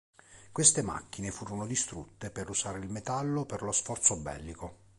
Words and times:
Queste 0.51 0.81
macchine 0.81 1.29
furono 1.29 1.67
distrutte 1.67 2.31
per 2.31 2.49
usare 2.49 2.79
il 2.79 2.89
metallo 2.89 3.45
per 3.45 3.61
lo 3.61 3.71
sforzo 3.71 4.17
bellico. 4.17 4.79